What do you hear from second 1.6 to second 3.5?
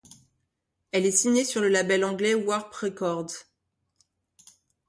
le label anglais Warp Records.